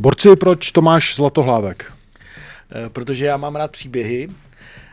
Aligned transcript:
Borci, 0.00 0.36
proč 0.36 0.72
Tomáš 0.72 1.16
Zlatohlávek? 1.16 1.92
Protože 2.88 3.26
já 3.26 3.36
mám 3.36 3.56
rád 3.56 3.72
příběhy 3.72 4.28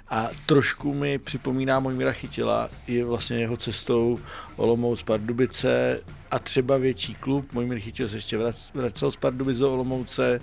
a 0.10 0.30
trošku 0.46 0.94
mi 0.94 1.18
připomíná 1.18 1.80
Mojmíra 1.80 2.12
Chytila 2.12 2.70
i 2.88 3.04
vlastně 3.04 3.40
jeho 3.40 3.58
cestou 3.58 4.20
Olomouc 4.56 5.04
Pardubice 5.04 6.02
a 6.32 6.40
třeba 6.40 6.78
větší 6.78 7.16
klub. 7.16 7.54
Mojmír 7.54 7.80
Chytil 7.80 8.08
se 8.08 8.18
ještě 8.18 8.40
vracel 8.74 9.12
z 9.12 9.16
Pardubice 9.16 9.60
do 9.60 9.74
Olomouce, 9.74 10.42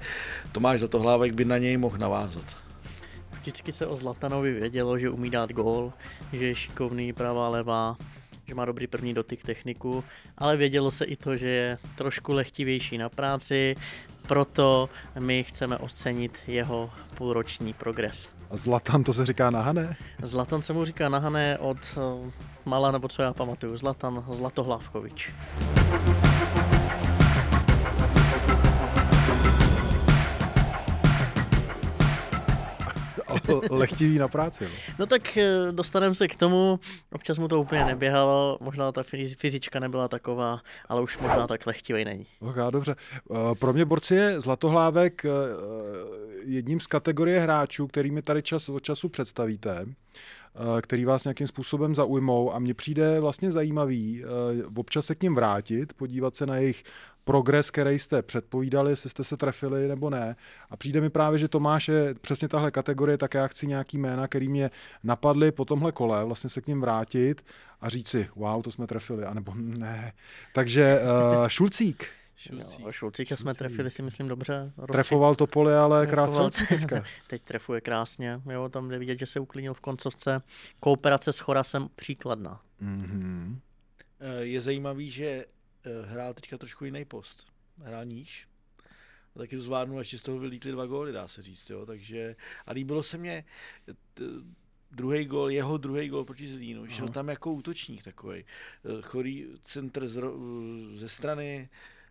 Tomáš 0.53 0.79
Zlatohlávek 0.79 1.33
by 1.33 1.45
na 1.45 1.59
něj 1.59 1.77
mohl 1.77 1.99
navázat. 1.99 2.57
Vždycky 3.41 3.73
se 3.73 3.87
o 3.87 3.97
Zlatanovi 3.97 4.53
vědělo, 4.53 4.99
že 4.99 5.11
umí 5.11 5.31
dát 5.31 5.53
gól, 5.53 5.93
že 6.33 6.47
je 6.47 6.55
šikovný 6.55 7.13
pravá, 7.13 7.49
levá, 7.49 7.97
že 8.47 8.55
má 8.55 8.65
dobrý 8.65 8.87
první 8.87 9.15
dotyk 9.15 9.43
techniku, 9.43 10.05
ale 10.39 10.57
vědělo 10.57 10.91
se 10.91 11.05
i 11.05 11.17
to, 11.17 11.37
že 11.37 11.49
je 11.49 11.79
trošku 11.95 12.33
lehtivější 12.33 12.99
na 12.99 13.09
práci, 13.09 13.77
proto 14.29 14.89
my 15.19 15.45
chceme 15.45 15.79
ocenit 15.79 16.39
jeho 16.47 16.91
půlroční 17.15 17.73
progres. 17.73 18.31
A 18.51 18.57
Zlatan 18.57 19.05
to 19.05 19.13
se 19.13 19.27
říká 19.27 19.51
nahané? 19.51 19.97
Zlatan 20.23 20.63
se 20.63 20.73
mu 20.73 20.85
říká 20.85 21.09
nahané 21.09 21.59
od 21.59 21.77
uh, 21.97 22.31
mala, 22.65 22.91
nebo 22.91 23.09
co 23.09 23.23
já 23.23 23.33
pamatuju, 23.33 23.77
Zlatan 23.77 24.25
Zlatohlavkovič. 24.33 25.31
Lehtivý 33.71 34.19
na 34.19 34.29
práci. 34.29 34.65
No, 34.65 34.71
no 34.99 35.07
tak 35.07 35.37
eh, 35.37 35.73
dostaneme 35.73 36.15
se 36.15 36.29
k 36.29 36.35
tomu, 36.35 36.81
občas 37.13 37.39
mu 37.39 37.49
to 37.49 37.61
úplně 37.61 37.85
neběhalo, 37.85 38.59
možná 38.61 38.93
ta 38.93 39.03
fyzička 39.39 39.81
nebyla 39.81 40.09
taková, 40.09 40.61
ale 40.89 41.03
už 41.03 41.19
možná 41.19 41.47
tak 41.47 41.67
lehtivý 41.67 42.05
není. 42.05 42.27
Ok, 42.41 42.57
dobře. 42.71 42.97
Eh, 43.31 43.55
pro 43.59 43.73
mě 43.73 43.85
borci 43.85 44.15
je 44.15 44.41
Zlatohlávek 44.41 45.25
eh, 45.25 45.29
jedním 46.45 46.81
z 46.81 46.87
kategorie 46.87 47.41
hráčů, 47.41 47.87
kterými 47.87 48.23
tady 48.23 48.43
čas 48.43 48.69
od 48.69 48.83
času 48.83 49.09
představíte 49.09 49.87
který 50.83 51.05
vás 51.05 51.25
nějakým 51.25 51.47
způsobem 51.47 51.95
zaujmou 51.95 52.55
a 52.55 52.59
mně 52.59 52.75
přijde 52.75 53.21
vlastně 53.21 53.53
zajímavý 53.53 54.25
občas 54.77 55.07
se 55.07 55.15
k 55.15 55.23
ním 55.23 55.35
vrátit, 55.35 55.93
podívat 55.93 56.37
se 56.37 56.47
na 56.47 56.57
jejich 56.57 56.85
progres, 57.25 57.71
který 57.71 57.99
jste 57.99 58.23
předpovídali, 58.23 58.93
jestli 58.93 59.11
jste 59.11 59.25
se 59.25 59.37
trefili 59.37 59.89
nebo 59.89 60.11
ne. 60.11 60.37
A 60.71 60.77
přijde 60.77 61.01
mi 61.01 61.11
právě, 61.11 61.39
že 61.39 61.49
Tomáš 61.49 61.89
je 61.89 62.15
přesně 62.21 62.49
tahle 62.49 62.71
kategorie, 62.71 63.19
tak 63.19 63.35
já 63.35 63.47
chci 63.47 63.67
nějaký 63.67 63.99
jména, 63.99 64.29
který 64.29 64.49
mě 64.49 64.71
napadly 65.05 65.53
po 65.53 65.65
tomhle 65.65 65.93
kole, 65.93 66.25
vlastně 66.25 66.51
se 66.51 66.61
k 66.61 66.67
ním 66.67 66.81
vrátit 66.81 67.45
a 67.81 67.89
říct 67.89 68.09
si, 68.09 68.29
wow, 68.37 68.63
to 68.63 68.71
jsme 68.71 68.87
trefili, 68.87 69.25
anebo 69.25 69.53
ne. 69.55 70.13
Takže 70.55 71.01
uh, 71.01 71.49
Šulcík. 71.49 72.07
Šulcík. 72.37 72.81
Jo, 72.81 72.93
Šulcíka 72.93 73.37
jsme 73.37 73.55
trefili, 73.55 73.91
si 73.91 74.03
myslím, 74.03 74.29
dobře. 74.29 74.73
Rozči... 74.77 74.93
Trefoval 74.93 75.35
to 75.35 75.47
pole, 75.47 75.79
ale 75.79 76.07
krásně 76.07 76.67
teďka. 76.69 77.05
Teď 77.27 77.43
trefuje 77.43 77.81
krásně, 77.81 78.41
jo, 78.51 78.69
tam 78.69 78.89
jde 78.89 78.99
vidět, 78.99 79.19
že 79.19 79.27
se 79.27 79.41
uklidnil 79.41 79.75
v 79.75 79.81
koncovce. 79.81 80.43
Kooperace 80.81 81.33
s 81.33 81.39
Chorasem 81.39 81.89
příkladná. 81.95 82.61
Mm-hmm. 82.83 83.59
Je 84.41 84.61
zajímavý, 84.61 85.11
že 85.11 85.45
Eh, 85.85 86.07
hrál 86.07 86.35
teďka 86.35 86.59
trošku 86.59 86.85
jiný 86.85 87.05
post. 87.05 87.47
Hrál 87.79 88.05
níž. 88.05 88.49
A 89.37 89.39
taky 89.39 89.57
to 89.57 89.63
zvládnul, 89.63 89.99
až 89.99 90.15
z 90.15 90.23
toho 90.23 90.39
vylítli 90.39 90.73
dva 90.73 90.87
góly, 90.87 91.13
dá 91.13 91.29
se 91.29 91.43
říct. 91.43 91.71
Jo. 91.71 91.87
Takže, 91.87 92.37
a 92.67 92.73
líbilo 92.73 93.03
se 93.03 93.19
mně 93.19 93.45
druhý 94.91 95.25
gól, 95.25 95.51
jeho 95.51 95.79
druhý 95.79 96.09
gól 96.09 96.25
proti 96.25 96.47
Zlínu. 96.47 96.87
Šel 96.87 97.09
tam 97.09 97.29
jako 97.29 97.53
útočník 97.53 98.03
takový. 98.03 98.39
Eh, 98.45 99.03
chorý 99.03 99.47
centr 99.63 100.09
z, 100.09 100.21
ze 100.95 101.09
strany, 101.09 101.69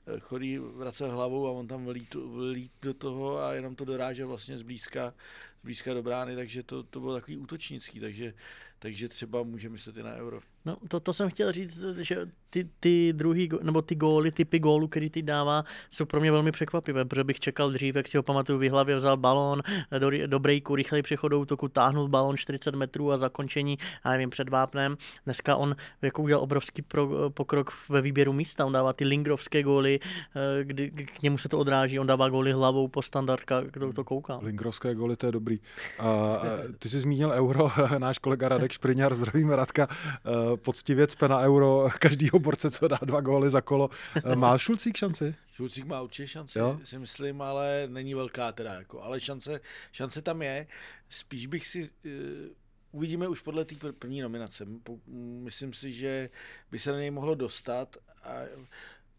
eh, 0.08 0.20
chorý 0.20 0.58
vracel 0.58 1.12
hlavou 1.12 1.48
a 1.48 1.52
on 1.52 1.68
tam 1.68 1.86
vlít, 1.86 2.14
vlít 2.16 2.72
do 2.82 2.94
toho 2.94 3.38
a 3.40 3.54
jenom 3.54 3.76
to 3.76 3.86
dorážel 3.86 4.28
vlastně 4.28 4.58
zblízka, 4.58 5.14
zblízka 5.64 5.94
do 5.94 6.04
brány, 6.04 6.36
takže 6.36 6.64
to, 6.64 6.84
to 6.84 7.00
bylo 7.00 7.14
takový 7.14 7.38
útočnický, 7.38 8.00
takže, 8.00 8.34
takže 8.80 9.08
třeba 9.08 9.44
může 9.44 9.70
myslet 9.70 9.98
i 9.98 10.04
na 10.04 10.14
euro. 10.14 10.40
No, 10.66 10.78
to, 10.88 11.00
to 11.00 11.14
jsem 11.14 11.30
chtěl 11.30 11.52
říct, 11.52 11.84
že 11.98 12.28
ty, 12.50 12.70
ty 12.80 13.14
druhý, 13.14 13.50
nebo 13.62 13.82
ty 13.82 13.96
góly, 13.96 14.32
typy 14.32 14.60
gólů, 14.60 14.88
který 14.88 15.10
ty 15.10 15.22
dává, 15.22 15.64
jsou 15.90 16.06
pro 16.06 16.20
mě 16.20 16.32
velmi 16.32 16.52
překvapivé, 16.52 17.06
protože 17.06 17.24
bych 17.24 17.40
čekal 17.40 17.72
dřív, 17.72 17.96
jak 17.96 18.08
si 18.08 18.18
ho 18.18 18.24
pamatuju, 18.24 18.60
v 18.60 18.70
hlavě 18.70 18.96
vzal 18.96 19.18
balón 19.18 19.62
do, 20.00 20.28
do 20.28 20.40
breaku, 20.40 20.76
rychlej 20.76 21.02
přechod 21.02 21.28
do 21.28 21.40
útoku, 21.40 21.68
táhnul 21.68 22.08
balón 22.08 22.38
40 22.38 22.76
metrů 22.76 23.12
a 23.12 23.18
zakončení, 23.18 23.78
já 24.06 24.12
nevím, 24.12 24.30
před 24.30 24.50
vápnem. 24.50 24.98
Dneska 25.26 25.56
on 25.56 25.76
jako 26.02 26.22
udělal 26.22 26.44
obrovský 26.44 26.82
pro, 26.82 27.30
pokrok 27.30 27.74
ve 27.90 28.02
výběru 28.02 28.34
místa, 28.34 28.66
on 28.66 28.74
dává 28.74 28.94
ty 28.94 29.06
lingrovské 29.06 29.64
góly, 29.64 30.00
eh, 30.36 30.64
kdy 30.64 30.92
k 30.92 31.22
němu 31.22 31.38
se 31.38 31.50
to 31.50 31.60
odráží, 31.60 32.00
on 32.00 32.08
dává 32.08 32.30
góly 32.30 32.52
hlavou 32.52 32.88
po 32.88 33.02
standardka, 33.02 33.62
kdo 33.62 33.94
to 33.94 34.04
kouká. 34.04 34.40
Lingrovské 34.42 34.96
góly, 34.96 35.16
to 35.16 35.26
je 35.26 35.32
dobrý. 35.32 35.53
A, 36.00 36.42
ty 36.80 36.90
jsi 36.90 37.00
zmínil 37.00 37.30
euro, 37.30 37.72
náš 37.98 38.18
kolega 38.20 38.50
Radek 38.50 38.72
Špriňar, 38.72 39.16
zdravíme 39.16 39.56
Radka, 39.56 39.88
poctivě 40.56 41.08
cpe 41.08 41.28
na 41.28 41.40
euro 41.40 41.90
každýho 42.00 42.40
borce, 42.40 42.72
co 42.72 42.88
dá 42.88 43.00
dva 43.02 43.22
góly 43.22 43.50
za 43.50 43.62
kolo. 43.62 43.90
Má 44.36 44.58
Šulcík 44.58 44.98
šanci? 44.98 45.36
Šulcík 45.54 45.86
má 45.86 46.02
určitě 46.02 46.28
šanci, 46.28 46.60
jo? 46.60 46.80
si 46.84 47.00
myslím, 47.00 47.42
ale 47.42 47.88
není 47.88 48.14
velká 48.14 48.52
teda. 48.52 48.74
Jako, 48.74 49.02
ale 49.02 49.20
šance, 49.20 49.62
šance 49.92 50.22
tam 50.22 50.42
je. 50.42 50.68
Spíš 51.10 51.48
bych 51.48 51.66
si... 51.66 51.90
Uh, 52.06 52.12
uvidíme 52.94 53.28
už 53.28 53.42
podle 53.42 53.66
té 53.66 53.76
první 53.92 54.22
nominace. 54.22 54.66
Myslím 55.44 55.74
si, 55.74 55.92
že 55.92 56.30
by 56.72 56.80
se 56.80 56.92
na 56.92 57.00
něj 57.00 57.12
mohlo 57.12 57.36
dostat 57.36 57.98
a 58.24 58.34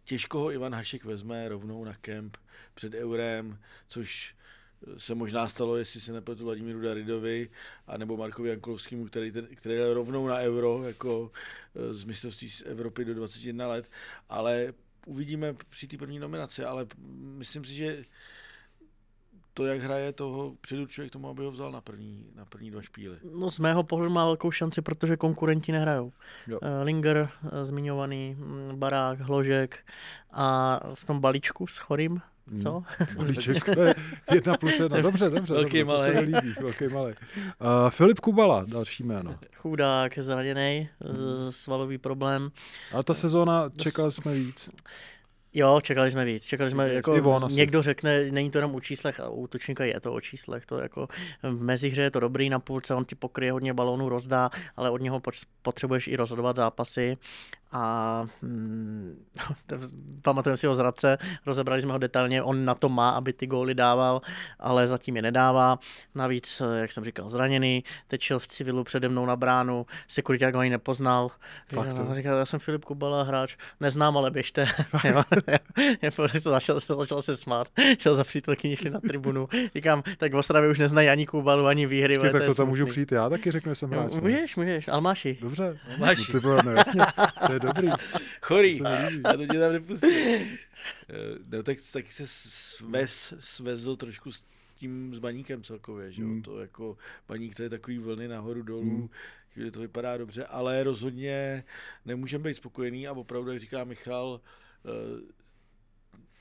těžko 0.05 0.39
ho 0.39 0.53
Ivan 0.53 0.75
Hašek 0.75 1.05
vezme 1.05 1.49
rovnou 1.49 1.85
na 1.85 1.95
kemp 1.95 2.37
před 2.75 2.95
eurem, 2.95 3.59
což 3.89 4.35
se 4.97 5.15
možná 5.15 5.49
stalo, 5.49 5.77
jestli 5.77 6.01
se 6.01 6.13
nepletu 6.13 6.45
Vladimíru 6.45 6.81
Daridovi 6.81 7.51
a 7.87 7.97
nebo 7.97 8.17
Markovi 8.17 8.49
Jankulovskému, 8.49 9.07
který, 9.07 9.33
ten, 9.33 9.47
který 9.55 9.75
jde 9.75 9.95
rovnou 9.95 10.27
na 10.27 10.37
euro 10.37 10.83
jako 10.87 11.31
e, 11.75 11.95
z 11.95 12.05
mistrovství 12.05 12.51
z 12.51 12.63
Evropy 12.67 13.05
do 13.05 13.15
21 13.15 13.69
let, 13.69 13.91
ale 14.29 14.75
uvidíme 15.07 15.55
při 15.71 15.87
té 15.87 15.97
první 15.97 16.19
nominaci, 16.19 16.65
ale 16.65 16.87
myslím 17.37 17.65
si, 17.65 17.75
že 17.75 18.05
to, 19.55 19.67
jak 19.67 19.81
hraje, 19.81 20.13
toho 20.13 20.57
předurčuje 20.61 21.09
k 21.09 21.13
tomu, 21.13 21.29
aby 21.29 21.45
ho 21.45 21.51
vzal 21.51 21.73
na 21.73 21.81
první, 21.81 22.27
na 22.35 22.45
první 22.45 22.71
dva 22.71 22.83
špíly. 22.83 23.19
No 23.35 23.51
z 23.51 23.59
mého 23.59 23.83
pohledu 23.83 24.13
má 24.13 24.25
velkou 24.25 24.51
šanci, 24.51 24.83
protože 24.83 25.17
konkurenti 25.17 25.73
nehrajou. 25.73 26.13
Jo. 26.47 26.59
E, 26.63 26.83
Linger, 26.83 27.31
e, 27.53 27.65
zmiňovaný, 27.65 28.37
Barák, 28.75 29.21
Hložek 29.21 29.87
a 30.31 30.81
v 30.95 31.05
tom 31.05 31.21
balíčku 31.21 31.67
s 31.67 31.79
Chorým 31.79 32.21
co? 32.63 32.83
Balíček 33.17 33.57
jedna 34.33 34.57
plus 34.57 34.81
jedna. 34.81 35.01
Dobře, 35.01 35.31
dobře. 35.31 35.55
Velký 35.55 35.79
dobře, 35.79 35.85
malý. 35.85 36.13
To 36.13 36.13
se 36.13 36.27
mi 36.27 36.37
líbí, 36.37 36.55
velký 36.61 36.95
malý. 36.95 37.13
Uh, 37.13 37.91
Filip 37.91 38.21
Kubala, 38.21 38.65
další 38.69 39.05
jméno. 39.05 39.39
Chudák, 39.55 40.19
zraněný, 40.19 40.89
svalový 41.51 41.99
problém. 41.99 42.51
Ale 42.93 43.05
ta 43.05 43.15
sezóna, 43.15 43.71
čekali 43.77 44.13
jsme 44.13 44.35
víc. 44.35 44.71
Jo, 45.57 45.81
čekali 45.83 46.11
jsme 46.11 46.25
víc. 46.25 46.47
Čekali 46.47 46.71
jsme, 46.71 46.95
jako 46.95 47.41
někdo 47.51 47.83
řekne, 47.83 48.31
není 48.31 48.51
to 48.51 48.59
jenom 48.59 48.75
o 48.75 48.81
číslech, 48.81 49.21
a 49.21 49.29
u 49.29 49.35
útočníka 49.35 49.85
je 49.85 50.01
to 50.01 50.13
o 50.13 50.21
číslech. 50.21 50.67
To 50.67 50.79
jako 50.79 51.09
v 51.43 51.63
mezihře 51.63 52.03
je 52.03 52.11
to 52.11 52.21
dobrý 52.21 52.51
na 52.51 52.59
půlce, 52.59 52.95
on 52.95 53.05
ti 53.05 53.15
pokryje 53.15 53.53
hodně 53.53 53.75
balónů, 53.75 54.09
rozdá, 54.09 54.51
ale 54.77 54.91
od 54.91 55.01
něho 55.01 55.23
potřebuješ 55.63 56.09
i 56.09 56.17
rozhodovat 56.17 56.57
zápasy 56.57 57.17
a 57.75 58.27
hmm, 58.43 59.25
pamatujeme 60.23 60.57
si 60.57 60.67
ho 60.67 60.75
z 60.75 60.79
Radce, 60.79 61.19
rozebrali 61.47 61.83
jsme 61.83 61.93
ho 61.93 61.99
detailně, 61.99 62.43
on 62.43 62.65
na 62.65 62.75
to 62.75 62.89
má, 62.89 63.11
aby 63.11 63.33
ty 63.33 63.47
góly 63.47 63.75
dával, 63.75 64.23
ale 64.59 64.89
zatím 64.89 65.17
je 65.17 65.23
nedává. 65.23 65.79
Navíc, 66.15 66.63
jak 66.77 66.93
jsem 66.93 67.05
říkal, 67.05 67.29
zraněný, 67.29 67.85
teď 68.09 68.21
šel 68.21 68.39
v 68.39 68.47
civilu 68.47 68.85
přede 68.85 69.09
mnou 69.09 69.27
na 69.27 69.37
bránu, 69.37 69.87
sekuriták 70.09 70.55
ho 70.55 70.61
ani 70.61 70.71
nepoznal. 70.71 71.31
Fakt, 71.75 71.87
já, 71.87 72.15
říkal, 72.15 72.39
já 72.39 72.47
jsem 72.47 72.61
Filip 72.61 72.85
Kubala, 72.85 73.23
hráč, 73.23 73.57
neznám, 73.81 74.17
ale 74.17 74.31
běžte. 74.31 74.67
začal, 76.39 76.81
začal 76.81 77.23
se 77.23 77.37
smát, 77.37 77.69
šel 77.99 78.15
za 78.15 78.25
přítelkyni, 78.25 78.77
šli 78.77 78.91
na 78.91 79.01
tribunu. 79.01 79.49
Říkám, 79.75 80.03
tak 80.19 80.33
v 80.33 80.37
Ostravě 80.37 80.71
už 80.71 80.79
neznají 80.79 81.09
ani 81.09 81.27
Kubalu, 81.27 81.67
ani 81.67 81.87
výhry. 81.87 82.15
Počkej, 82.15 82.33
tak 82.33 82.45
to 82.45 82.55
tam 82.55 82.69
můžu 82.69 82.87
přijít 82.87 83.13
já 83.13 83.29
taky 83.31 83.51
řeknu, 83.51 83.73
že 83.73 83.75
jsem 83.75 83.91
hráč. 83.91 84.13
Můžeš, 84.15 84.57
můžeš, 84.57 84.89
Almáši. 84.89 85.39
Dobře, 85.41 85.79
Almáši. 85.95 86.33
To 86.33 86.41
bylo, 86.41 86.63
no, 86.63 86.71
jasně, 86.71 87.03
to 87.47 87.53
je 87.53 87.61
dobrý. 87.65 87.89
Chorý, 88.43 88.79
já 89.25 89.33
to 89.33 89.47
tě 89.47 89.59
tam 89.59 89.73
nepustím. 89.73 90.11
Eh, 90.13 91.39
no 91.47 91.63
tak, 91.63 91.79
tak 91.93 92.13
se 92.13 92.27
svez, 92.27 93.35
svezl 93.39 93.97
trošku 93.97 94.33
s 94.33 94.45
tím 94.77 95.15
s 95.15 95.19
baníkem 95.19 95.63
celkově, 95.63 96.13
že 96.13 96.23
mm. 96.23 96.43
to 96.43 96.61
jako 96.61 96.97
baník 97.29 97.55
to 97.55 97.63
je 97.63 97.71
takový 97.71 97.99
vlny 97.99 98.29
nahoru 98.29 98.63
dolů, 98.63 98.85
mm. 98.85 99.09
chvíli 99.53 99.71
to 99.71 99.81
vypadá 99.81 100.17
dobře, 100.17 100.45
ale 100.45 100.83
rozhodně 100.83 101.65
nemůžeme 102.05 102.45
být 102.45 102.55
spokojený 102.55 103.09
a 103.09 103.13
opravdu, 103.13 103.51
jak 103.51 103.61
říká 103.61 103.85
Michal, 103.85 104.41
eh, 104.85 105.35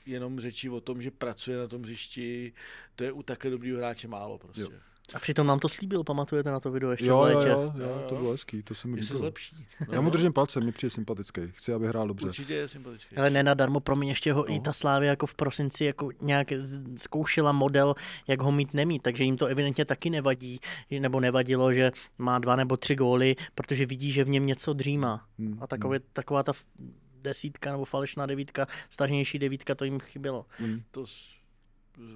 jenom 0.06 0.40
řečí 0.40 0.70
o 0.70 0.80
tom, 0.80 1.02
že 1.02 1.10
pracuje 1.10 1.58
na 1.58 1.66
tom 1.66 1.82
hřišti, 1.82 2.52
to 2.94 3.04
je 3.04 3.12
u 3.12 3.22
takhle 3.22 3.50
dobrýho 3.50 3.78
hráče 3.78 4.08
málo 4.08 4.38
prostě. 4.38 4.62
Jo. 4.62 4.70
A 5.14 5.18
přitom 5.18 5.46
nám 5.46 5.58
to 5.58 5.68
slíbil, 5.68 6.04
pamatujete 6.04 6.50
na 6.50 6.60
to 6.60 6.70
video 6.70 6.90
ještě 6.90 7.06
jo, 7.06 7.18
v 7.18 7.22
létě? 7.22 7.48
Jo, 7.48 7.72
jo, 7.76 7.86
jo, 7.86 8.06
to 8.08 8.14
bylo 8.14 8.30
hezký, 8.30 8.62
to 8.62 8.74
se 8.74 8.88
mi 8.88 8.94
líbilo. 8.94 9.08
se 9.08 9.18
zlepší. 9.18 9.66
No, 9.88 9.94
Já 9.94 10.00
mu 10.00 10.10
držím 10.10 10.32
palce, 10.32 10.60
mi 10.60 10.72
přijde 10.72 10.90
sympatický, 10.90 11.40
chci, 11.50 11.72
aby 11.72 11.86
hrál 11.86 12.08
dobře. 12.08 12.26
Určitě 12.26 12.54
je 12.54 12.68
sympatický. 12.68 13.16
Ale 13.16 13.30
nenadarmo, 13.30 13.80
pro 13.80 13.96
mě 13.96 14.10
ještě 14.10 14.32
ho 14.32 14.44
no. 14.48 14.54
i 14.54 14.60
ta 14.60 14.72
Slávě 14.72 15.08
jako 15.08 15.26
v 15.26 15.34
prosinci 15.34 15.84
jako 15.84 16.10
nějak 16.20 16.52
zkoušela 16.96 17.52
model, 17.52 17.94
jak 18.28 18.42
ho 18.42 18.52
mít 18.52 18.74
nemít, 18.74 19.02
takže 19.02 19.24
jim 19.24 19.36
to 19.36 19.46
evidentně 19.46 19.84
taky 19.84 20.10
nevadí, 20.10 20.60
nebo 20.90 21.20
nevadilo, 21.20 21.72
že 21.72 21.92
má 22.18 22.38
dva 22.38 22.56
nebo 22.56 22.76
tři 22.76 22.94
góly, 22.94 23.36
protože 23.54 23.86
vidí, 23.86 24.12
že 24.12 24.24
v 24.24 24.28
něm 24.28 24.46
něco 24.46 24.72
dřímá. 24.72 25.26
Hmm. 25.38 25.58
A 25.60 25.66
takové, 25.66 25.96
hmm. 25.96 26.06
taková 26.12 26.42
ta 26.42 26.52
desítka 27.22 27.72
nebo 27.72 27.84
falešná 27.84 28.26
devítka, 28.26 28.66
stažnější 28.90 29.38
devítka, 29.38 29.74
to 29.74 29.84
jim 29.84 30.00
chybělo. 30.00 30.46
Hmm. 30.58 30.82
To 30.90 31.04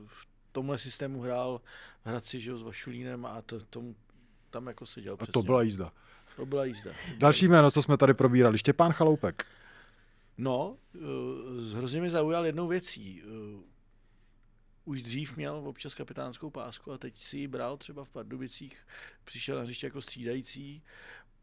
v 0.06 0.27
tomhle 0.58 0.78
systému 0.78 1.20
hrál 1.20 1.60
v 2.04 2.06
Hradci 2.06 2.40
že, 2.40 2.56
s 2.56 2.62
Vašulínem 2.62 3.26
a 3.26 3.42
to, 3.42 3.60
tom, 3.60 3.94
tam 4.50 4.66
jako 4.66 4.86
seděl 4.86 5.16
přesně. 5.16 5.30
A 5.30 5.32
to 5.32 5.42
byla 5.42 5.62
jízda. 5.62 5.92
To 6.36 6.46
byla 6.46 6.64
jízda. 6.64 6.90
Další 7.18 7.48
jméno, 7.48 7.70
co 7.70 7.82
jsme 7.82 7.96
tady 7.96 8.14
probírali, 8.14 8.58
Štěpán 8.58 8.92
Chaloupek. 8.92 9.46
No, 10.38 10.76
uh, 10.94 11.74
hrozně 11.74 12.00
mi 12.00 12.10
zaujal 12.10 12.46
jednou 12.46 12.66
věcí. 12.68 13.22
Uh, 13.22 13.62
už 14.84 15.02
dřív 15.02 15.36
měl 15.36 15.54
občas 15.54 15.94
kapitánskou 15.94 16.50
pásku 16.50 16.92
a 16.92 16.98
teď 16.98 17.22
si 17.22 17.38
ji 17.38 17.48
bral 17.48 17.76
třeba 17.76 18.04
v 18.04 18.08
Pardubicích, 18.08 18.78
přišel 19.24 19.56
na 19.56 19.62
hřiště 19.62 19.86
jako 19.86 20.02
střídající, 20.02 20.82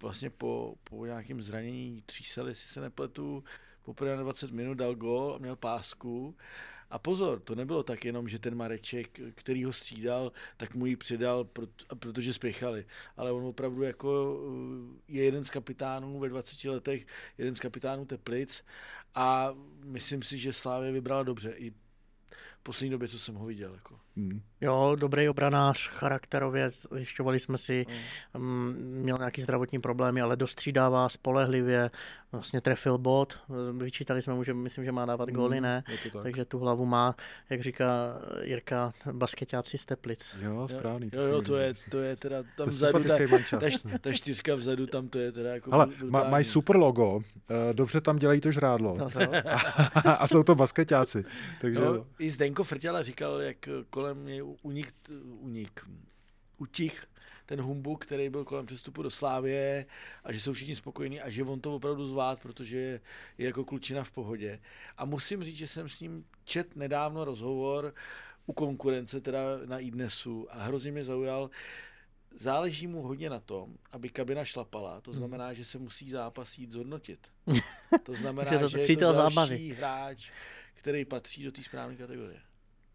vlastně 0.02 0.30
po, 0.30 0.76
po 0.84 1.06
nějakém 1.06 1.42
zranění 1.42 2.04
třísel, 2.06 2.48
jestli 2.48 2.74
se 2.74 2.82
nepletu, 2.82 3.44
poprvé 3.86 4.16
na 4.16 4.24
20 4.24 4.52
minut 4.52 4.74
dal 4.74 4.96
gol 4.96 5.34
a 5.36 5.38
měl 5.38 5.56
pásku. 5.56 6.36
A 6.90 7.00
pozor, 7.00 7.40
to 7.40 7.56
nebylo 7.56 7.84
tak 7.84 8.06
jenom, 8.06 8.28
že 8.28 8.40
ten 8.40 8.56
Mareček, 8.56 9.20
který 9.36 9.64
ho 9.64 9.74
střídal, 9.74 10.32
tak 10.58 10.76
mu 10.76 10.86
ji 10.86 10.96
přidal, 10.96 11.48
protože 12.00 12.34
spěchali. 12.34 12.86
Ale 13.18 13.32
on 13.32 13.44
opravdu 13.46 13.84
jako 13.84 14.40
eh, 14.48 15.02
je 15.08 15.24
jeden 15.24 15.46
z 15.46 15.50
kapitánů 15.50 16.20
ve 16.20 16.30
20 16.30 16.70
letech, 16.70 17.06
jeden 17.38 17.56
z 17.56 17.60
kapitánů 17.60 18.06
Teplic 18.06 18.64
a 19.16 19.54
myslím 19.84 20.24
si, 20.24 20.38
že 20.38 20.54
Slávě 20.54 20.92
vybrala 20.92 21.24
dobře. 21.24 21.54
I 21.58 21.74
poslední 22.66 22.92
době, 22.92 23.08
co 23.08 23.20
jsem 23.20 23.36
ho 23.36 23.46
viděl. 23.46 23.74
Jako. 23.74 23.96
Hmm. 24.18 24.42
Jo, 24.62 24.96
dobrý 25.00 25.30
obranář, 25.30 25.90
charakterově, 25.90 26.70
zjišťovali 26.92 27.40
jsme 27.40 27.58
si, 27.58 27.86
hmm. 28.34 28.74
měl 28.78 29.18
nějaký 29.18 29.42
zdravotní 29.42 29.80
problémy, 29.80 30.22
ale 30.22 30.36
dostřídává 30.36 31.10
spolehlivě, 31.10 31.92
vlastně 32.32 32.62
trefil 32.62 32.98
bod, 32.98 33.40
vyčítali 33.78 34.22
jsme 34.22 34.34
mu, 34.34 34.44
že 34.44 34.54
myslím, 34.54 34.86
že 34.86 34.92
má 34.92 35.06
dávat 35.06 35.30
hmm. 35.30 35.36
góly, 35.36 35.62
ne? 35.62 35.84
Tak. 36.14 36.24
Takže 36.24 36.46
tu 36.46 36.60
hlavu 36.60 36.86
má, 36.86 37.16
jak 37.50 37.62
říká 37.62 38.18
Jirka, 38.42 38.94
basketáci 39.12 39.78
z 39.78 39.86
Teplic. 39.86 40.38
Jo, 40.42 40.68
správný. 40.68 41.10
Jo, 41.14 41.22
jo, 41.22 41.42
to 41.42 41.56
je, 41.58 41.74
to 41.90 42.00
je 42.00 42.16
teda 42.16 42.44
tam 42.58 42.70
vzadu, 42.70 43.04
ta, 43.04 43.18
ta, 43.60 43.98
ta, 44.02 44.12
čtyřka 44.12 44.56
vzadu, 44.56 44.88
tam 44.88 45.08
to 45.08 45.20
je 45.20 45.32
teda 45.32 45.54
jako 45.54 45.74
Ale 45.74 45.88
mají 46.30 46.46
super 46.46 46.76
logo, 46.76 47.20
eh, 47.50 47.74
dobře 47.74 48.02
tam 48.02 48.18
dělají 48.18 48.42
to 48.42 48.52
žrádlo. 48.52 48.98
No 48.98 49.10
to. 49.10 49.20
a, 49.96 50.12
a, 50.12 50.28
jsou 50.28 50.44
to 50.44 50.56
basketáci. 50.56 51.26
Takže... 51.62 51.80
No, 51.80 52.06
I 52.20 52.32
Zdenko 52.56 52.64
Frtěla 52.64 53.04
říkal, 53.04 53.42
jak 53.42 53.70
kolem 53.90 54.26
něj 54.26 54.44
unik, 54.62 54.94
unik, 55.40 55.86
utich 56.58 57.06
ten 57.46 57.62
humbuk, 57.62 58.06
který 58.06 58.30
byl 58.30 58.46
kolem 58.46 58.66
přestupu 58.66 59.04
do 59.04 59.10
Slávě 59.10 59.86
a 60.24 60.32
že 60.32 60.40
jsou 60.40 60.54
všichni 60.54 60.76
spokojení 60.76 61.22
a 61.22 61.30
že 61.30 61.44
on 61.44 61.60
to 61.60 61.76
opravdu 61.76 62.08
zvlád, 62.08 62.40
protože 62.42 62.78
je, 62.78 63.02
jako 63.38 63.66
klučina 63.66 64.04
v 64.04 64.12
pohodě. 64.12 64.60
A 64.98 65.06
musím 65.06 65.44
říct, 65.44 65.56
že 65.56 65.68
jsem 65.68 65.90
s 65.90 66.00
ním 66.00 66.26
čet 66.44 66.76
nedávno 66.76 67.26
rozhovor 67.26 67.94
u 68.46 68.54
konkurence, 68.54 69.22
teda 69.22 69.40
na 69.66 69.80
iDnesu 69.80 70.48
a 70.50 70.64
hrozně 70.64 70.92
mě 70.92 71.04
zaujal, 71.04 71.50
záleží 72.38 72.88
mu 72.88 73.02
hodně 73.02 73.30
na 73.30 73.40
tom, 73.40 73.76
aby 73.92 74.10
kabina 74.10 74.46
šlapala. 74.46 75.02
To 75.02 75.12
hmm. 75.12 75.18
znamená, 75.18 75.54
že 75.54 75.66
se 75.66 75.78
musí 75.78 76.10
zápas 76.10 76.58
jít 76.58 76.72
zhodnotit. 76.72 77.20
To 78.04 78.14
znamená, 78.14 78.52
že, 78.52 78.60
to 78.60 78.68
že 78.68 78.80
je 78.80 78.98
to 78.98 79.14
další 79.14 79.36
zábavy. 79.36 79.68
hráč, 79.70 80.32
který 80.74 81.06
patří 81.06 81.44
do 81.44 81.52
té 81.52 81.64
správné 81.64 81.96
kategorie. 81.96 82.40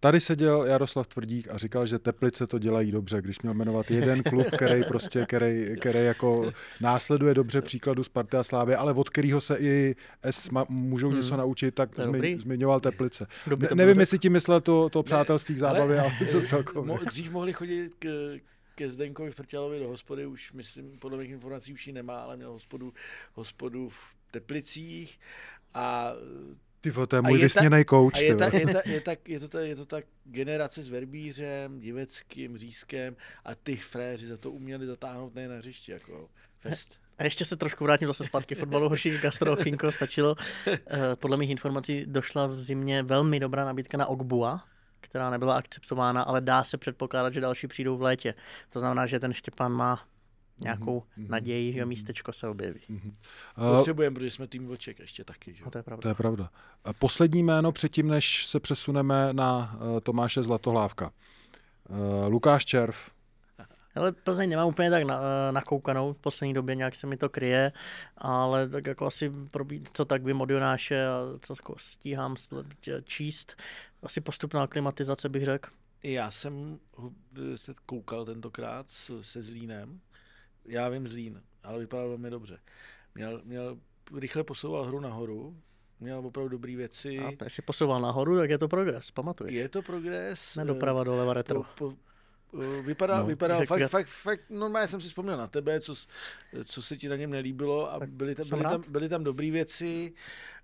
Tady 0.02 0.20
seděl 0.20 0.64
Jaroslav 0.64 1.06
Tvrdík 1.06 1.48
a 1.48 1.58
říkal, 1.58 1.86
že 1.86 1.98
Teplice 1.98 2.46
to 2.46 2.58
dělají 2.58 2.92
dobře, 2.92 3.22
když 3.22 3.42
měl 3.42 3.54
jmenovat 3.54 3.90
jeden 3.90 4.22
klub, 4.22 4.46
který 4.56 4.84
prostě, 4.84 5.26
který, 5.26 5.76
který 5.80 5.98
jako 5.98 6.52
následuje 6.80 7.34
dobře 7.34 7.62
příkladu 7.62 8.04
Sparty 8.04 8.36
a 8.36 8.42
Slávy, 8.42 8.74
ale 8.74 8.92
od 8.92 9.08
kterého 9.08 9.40
se 9.40 9.56
i 9.58 9.94
S 10.22 10.50
můžou 10.68 11.08
hmm. 11.08 11.16
něco 11.16 11.36
naučit, 11.36 11.74
tak 11.74 12.00
zmi, 12.00 12.38
zmiňoval 12.40 12.80
Teplice. 12.80 13.26
Ne, 13.46 13.68
nevím, 13.74 14.00
jestli 14.00 14.18
ti 14.18 14.28
myslel 14.28 14.60
to, 14.60 14.88
to 14.88 15.02
přátelství 15.02 15.54
k 15.54 15.58
zábavě, 15.58 16.00
ale, 16.00 16.12
ale 16.20 16.28
co 16.28 16.40
celkově. 16.40 16.98
Dřív 17.06 17.30
mohli 17.30 17.52
chodit 17.52 17.94
k, 17.98 18.06
ke 18.80 18.90
Zdenkovi 18.90 19.30
Frtělovi 19.30 19.78
do 19.78 19.88
hospody, 19.88 20.26
už 20.26 20.52
myslím, 20.52 20.98
podle 20.98 21.18
mých 21.18 21.30
informací 21.30 21.72
už 21.72 21.86
ji 21.86 21.92
nemá, 21.92 22.20
ale 22.20 22.36
měl 22.36 22.52
hospodu, 22.52 22.92
hospodu 23.32 23.88
v 23.88 23.98
Teplicích 24.30 25.20
a 25.74 26.12
ty 26.80 26.92
to 26.92 27.16
je 27.16 27.22
můj 27.22 27.38
vysněný 27.38 27.84
kouč. 27.84 28.18
A 28.18 28.22
je, 28.22 28.36
ta, 28.36 28.44
je, 28.44 28.66
ta, 28.66 28.80
je, 28.84 29.00
ta, 29.00 29.12
je, 29.26 29.40
to 29.40 29.48
ta, 29.48 29.60
je 29.60 29.76
to 29.76 29.86
ta 29.86 29.96
generace 30.24 30.82
s 30.82 30.88
Verbířem, 30.88 31.80
Diveckým, 31.80 32.56
Řízkem 32.56 33.16
a 33.44 33.54
ty 33.54 33.76
fréři 33.76 34.26
za 34.26 34.36
to 34.36 34.50
uměli 34.50 34.86
zatáhnout 34.86 35.34
nejen 35.34 35.50
na 35.50 35.56
hřiště, 35.56 35.92
jako 35.92 36.28
fest. 36.60 37.00
A 37.18 37.24
ještě 37.24 37.44
se 37.44 37.56
trošku 37.56 37.84
vrátím 37.84 38.08
zase 38.08 38.24
zpátky 38.24 38.54
fotbalu, 38.54 38.88
hoši, 38.88 39.18
Gastro, 39.18 39.56
Kinko, 39.56 39.92
stačilo. 39.92 40.34
Eh, 40.66 40.80
podle 41.14 41.36
mých 41.36 41.50
informací 41.50 42.04
došla 42.06 42.46
v 42.46 42.62
zimě 42.62 43.02
velmi 43.02 43.40
dobrá 43.40 43.64
nabídka 43.64 43.98
na 43.98 44.06
Ogbua, 44.06 44.64
která 45.10 45.30
nebyla 45.30 45.56
akceptována, 45.56 46.22
ale 46.22 46.40
dá 46.40 46.64
se 46.64 46.78
předpokládat, 46.78 47.34
že 47.34 47.40
další 47.40 47.66
přijdou 47.66 47.96
v 47.96 48.02
létě. 48.02 48.34
To 48.70 48.80
znamená, 48.80 49.06
že 49.06 49.20
ten 49.20 49.32
Štěpán 49.32 49.72
má 49.72 50.04
nějakou 50.62 51.00
mm-hmm. 51.00 51.28
naději, 51.28 51.72
že 51.72 51.80
mhm. 51.80 51.88
místečko 51.88 52.32
se 52.32 52.48
objeví. 52.48 52.80
Mm-hmm. 52.90 53.12
Potřebujeme, 53.76 54.14
protože 54.14 54.30
jsme 54.30 54.46
tým 54.46 54.66
vlček 54.66 54.98
ještě 54.98 55.24
taky. 55.24 55.54
Že? 55.54 55.64
A 55.64 55.70
to 55.70 55.78
je 55.78 55.82
pravda. 55.82 56.02
To 56.02 56.08
je 56.08 56.14
pravda. 56.14 56.50
A 56.84 56.92
poslední 56.92 57.42
jméno 57.42 57.72
předtím, 57.72 58.08
než 58.08 58.46
se 58.46 58.60
přesuneme 58.60 59.32
na 59.32 59.78
uh, 59.80 60.00
Tomáše 60.00 60.42
Zlatohlávka. 60.42 61.10
Uh, 61.88 62.28
Lukáš 62.28 62.64
Červ. 62.64 62.96
Ale 63.94 64.12
Plzeň 64.12 64.50
nemám 64.50 64.68
úplně 64.68 64.90
tak 64.90 65.02
na, 65.02 65.20
nakoukanou 65.50 66.12
v 66.12 66.18
poslední 66.18 66.54
době, 66.54 66.74
nějak 66.74 66.94
se 66.94 67.06
mi 67.06 67.16
to 67.16 67.28
kryje, 67.28 67.72
ale 68.18 68.68
tak 68.68 68.86
jako 68.86 69.06
asi 69.06 69.32
probít, 69.50 69.90
co 69.92 70.04
tak 70.04 70.24
vím 70.24 70.40
od 70.40 70.50
Jonáše 70.50 71.06
a 71.06 71.20
co 71.40 71.52
jako 71.52 71.74
stíhám 71.78 72.36
číst, 73.04 73.56
asi 74.02 74.20
postupná 74.20 74.66
klimatizace 74.66 75.28
bych 75.28 75.44
řekl. 75.44 75.70
Já 76.02 76.30
jsem 76.30 76.78
se 77.54 77.74
koukal 77.86 78.24
tentokrát 78.24 78.86
se 79.20 79.42
Zlínem 79.42 80.00
já 80.70 80.88
vím 80.88 81.08
Zlín, 81.08 81.42
ale 81.62 81.78
vypadal 81.78 82.08
velmi 82.08 82.30
dobře. 82.30 82.58
Měl, 83.14 83.42
měl 83.44 83.78
rychle 84.18 84.44
posouval 84.44 84.84
hru 84.84 85.00
nahoru, 85.00 85.56
měl 86.00 86.18
opravdu 86.18 86.48
dobré 86.48 86.76
věci. 86.76 87.18
A 87.18 87.30
když 87.30 87.54
si 87.54 87.62
posouval 87.62 88.00
nahoru, 88.00 88.38
tak 88.38 88.50
je 88.50 88.58
to 88.58 88.68
progres, 88.68 89.10
pamatuj. 89.10 89.54
Je 89.54 89.68
to 89.68 89.82
progres. 89.82 90.56
Nedoprava 90.56 91.04
doleva 91.04 91.34
retro. 91.34 91.62
Po, 91.62 91.68
po, 91.78 91.96
Vypadá, 92.82 93.18
no, 93.18 93.26
vypadal 93.26 93.66
fakt, 93.66 93.88
fakt, 93.88 94.06
fakt, 94.06 94.40
normálně 94.50 94.88
jsem 94.88 95.00
si 95.00 95.08
vzpomněl 95.08 95.36
na 95.36 95.46
tebe, 95.46 95.80
co, 95.80 95.94
co 96.64 96.82
se 96.82 96.96
ti 96.96 97.08
na 97.08 97.16
něm 97.16 97.30
nelíbilo 97.30 97.92
a 97.92 98.00
byly 98.06 98.34
tam, 98.34 98.46
byly 98.48 98.62
tam, 98.62 98.82
byly 98.88 99.08
tam 99.08 99.24
dobré 99.24 99.50
věci 99.50 100.12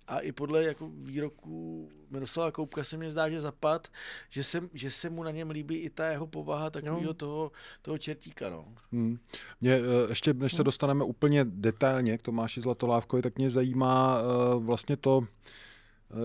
a 0.07 0.19
i 0.19 0.31
podle 0.31 0.63
jako 0.63 0.89
výroků 0.93 1.89
Miroslava 2.09 2.51
Koupka 2.51 2.83
se 2.83 2.97
mi 2.97 3.11
zdá, 3.11 3.29
že 3.29 3.41
zapad, 3.41 3.87
že 4.29 4.43
se, 4.43 4.69
že 4.73 4.91
se 4.91 5.09
mu 5.09 5.23
na 5.23 5.31
něm 5.31 5.49
líbí 5.49 5.75
i 5.75 5.89
ta 5.89 6.07
jeho 6.07 6.27
povaha 6.27 6.69
takového 6.69 7.01
no. 7.01 7.13
toho, 7.13 7.51
toho 7.81 7.97
čertíka. 7.97 8.49
No. 8.49 8.65
Hmm. 8.91 9.19
Mě, 9.61 9.73
eh, 9.73 10.09
ještě 10.09 10.33
než 10.33 10.53
se 10.53 10.57
no. 10.57 10.63
dostaneme 10.63 11.03
úplně 11.03 11.45
detailně 11.45 12.17
k 12.17 12.21
Tomáši 12.21 12.61
Zlatolávkovi, 12.61 13.21
tak 13.21 13.37
mě 13.37 13.49
zajímá 13.49 14.21
uh, 14.21 14.65
vlastně 14.65 14.97
to, 14.97 15.23
Eh, 15.23 15.66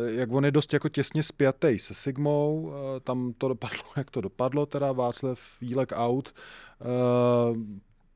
jak 0.06 0.32
on 0.32 0.44
je 0.44 0.50
dost 0.50 0.72
jako 0.72 0.88
těsně 0.88 1.22
spjatý 1.22 1.78
se 1.78 1.94
Sigmou, 1.94 2.72
eh, 2.72 3.00
tam 3.00 3.32
to 3.38 3.48
dopadlo, 3.48 3.82
jak 3.96 4.10
to 4.10 4.20
dopadlo, 4.20 4.66
teda 4.66 4.92
Václav 4.92 5.40
Jílek 5.60 5.92
out. 5.94 6.34
Eh, 6.80 6.84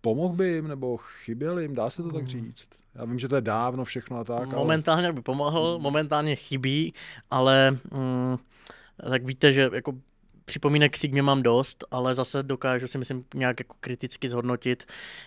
pomohl 0.00 0.36
by 0.36 0.48
jim 0.48 0.68
nebo 0.68 0.96
chyběl 0.96 1.58
jim, 1.58 1.74
dá 1.74 1.90
se 1.90 2.02
to 2.02 2.08
tak 2.08 2.22
hmm. 2.22 2.26
říct? 2.26 2.68
Já 2.94 3.04
vím, 3.04 3.18
že 3.18 3.28
to 3.28 3.34
je 3.34 3.40
dávno 3.40 3.84
všechno 3.84 4.18
a 4.18 4.24
tak. 4.24 4.52
Momentálně 4.52 5.06
ale... 5.06 5.12
by 5.12 5.22
pomohl, 5.22 5.74
hmm. 5.74 5.82
momentálně 5.82 6.36
chybí, 6.36 6.94
ale 7.30 7.70
mm, 7.70 8.36
tak 9.10 9.24
víte, 9.24 9.52
že 9.52 9.70
jako 9.72 9.92
připomínek 10.46 10.96
Sigmě 10.96 11.22
mám 11.22 11.42
dost, 11.42 11.84
ale 11.90 12.14
zase 12.14 12.42
dokážu 12.42 12.86
si 12.86 12.98
myslím 12.98 13.24
nějak 13.34 13.60
jako 13.60 13.76
kriticky 13.80 14.28
zhodnotit, 14.28 14.84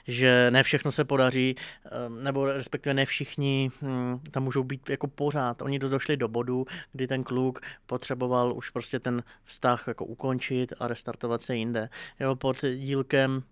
že 0.08 0.52
ne 0.52 0.64
všechno 0.64 0.92
se 0.92 1.06
podaří, 1.06 1.56
ehm, 1.86 2.24
nebo 2.24 2.46
respektive 2.46 2.94
ne 2.94 3.06
všichni 3.06 3.72
hm, 3.82 4.20
tam 4.32 4.44
můžou 4.44 4.64
být 4.64 4.90
jako 4.90 5.08
pořád. 5.08 5.62
Oni 5.62 5.80
došli 5.80 6.18
do 6.18 6.28
bodu, 6.28 6.66
kdy 6.92 7.08
ten 7.08 7.24
kluk 7.24 7.60
potřeboval 7.86 8.54
už 8.58 8.70
prostě 8.70 9.00
ten 9.00 9.24
vztah 9.44 9.84
jako 9.88 10.06
ukončit 10.06 10.74
a 10.80 10.88
restartovat 10.88 11.42
se 11.42 11.56
jinde. 11.56 11.90
Jo, 12.20 12.36
pod 12.36 12.58
dílkem 12.76 13.44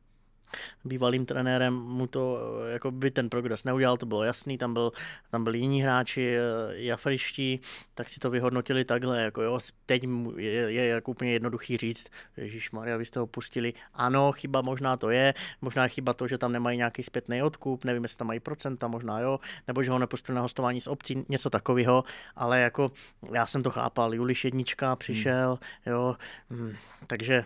bývalým 0.85 1.25
trenérem 1.25 1.73
mu 1.73 2.07
to 2.07 2.39
eh, 2.67 2.71
jako 2.71 2.91
by 2.91 3.11
ten 3.11 3.29
progres 3.29 3.63
neudělal, 3.63 3.97
to 3.97 4.05
bylo 4.05 4.23
jasný, 4.23 4.57
tam, 4.57 4.73
byl, 4.73 4.91
tam 5.31 5.43
byli 5.43 5.59
jiní 5.59 5.83
hráči, 5.83 6.35
eh, 6.37 6.41
jafriští, 6.73 7.59
tak 7.95 8.09
si 8.09 8.19
to 8.19 8.29
vyhodnotili 8.29 8.85
takhle, 8.85 9.21
jako 9.21 9.41
jo, 9.41 9.59
teď 9.85 10.03
je, 10.37 10.51
je 10.51 10.87
jako 10.87 11.11
úplně 11.11 11.33
jednoduchý 11.33 11.77
říct, 11.77 12.07
Ježíš 12.37 12.71
Maria, 12.71 12.97
vy 12.97 13.05
jste 13.05 13.19
ho 13.19 13.27
pustili, 13.27 13.73
ano, 13.93 14.31
chyba 14.31 14.61
možná 14.61 14.97
to 14.97 15.09
je, 15.09 15.33
možná 15.61 15.87
chyba 15.87 16.13
to, 16.13 16.27
že 16.27 16.37
tam 16.37 16.51
nemají 16.51 16.77
nějaký 16.77 17.03
zpětný 17.03 17.43
odkup, 17.43 17.85
nevím, 17.85 18.03
jestli 18.03 18.17
tam 18.17 18.27
mají 18.27 18.39
procenta, 18.39 18.87
možná 18.87 19.19
jo, 19.19 19.39
nebo 19.67 19.83
že 19.83 19.91
ho 19.91 19.99
nepustili 19.99 20.35
na 20.35 20.41
hostování 20.41 20.81
z 20.81 20.87
obcí, 20.87 21.25
něco 21.29 21.49
takového, 21.49 22.03
ale 22.35 22.61
jako 22.61 22.91
já 23.33 23.45
jsem 23.45 23.63
to 23.63 23.69
chápal, 23.69 24.13
Juliš 24.13 24.45
jednička 24.45 24.95
přišel, 24.95 25.59
hmm. 25.85 25.93
jo, 25.93 26.15
hm, 26.49 26.75
takže 27.07 27.43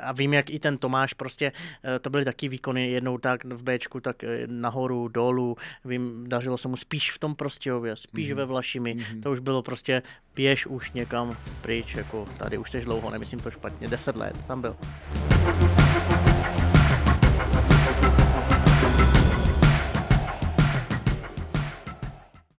a 0.00 0.12
vím, 0.12 0.34
jak 0.34 0.50
i 0.50 0.58
ten 0.58 0.78
Tomáš 0.78 1.12
prostě, 1.14 1.52
eh, 1.84 1.98
to 1.98 2.10
byly 2.10 2.24
taky 2.24 2.48
výkony 2.48 2.90
jednou 2.90 3.18
tak 3.18 3.44
v 3.44 3.62
Bčku, 3.62 4.00
tak 4.00 4.24
eh, 4.24 4.46
nahoru, 4.46 5.08
dolů, 5.08 5.56
vím, 5.84 6.28
dařilo 6.28 6.58
se 6.58 6.68
mu 6.68 6.76
spíš 6.76 7.12
v 7.12 7.18
tom 7.18 7.34
Prostějově, 7.34 7.96
spíš 7.96 8.30
mm-hmm. 8.30 8.36
ve 8.36 8.44
Vlašimi, 8.44 8.94
mm-hmm. 8.94 9.22
to 9.22 9.32
už 9.32 9.38
bylo 9.38 9.62
prostě 9.62 10.02
běž 10.34 10.66
už 10.66 10.92
někam 10.92 11.36
pryč, 11.60 11.94
jako 11.94 12.26
tady 12.38 12.58
už 12.58 12.70
jsi 12.70 12.80
dlouho, 12.80 13.10
nemyslím 13.10 13.40
to 13.40 13.50
špatně, 13.50 13.88
10 13.88 14.16
let 14.16 14.36
tam 14.46 14.60
byl. 14.60 14.76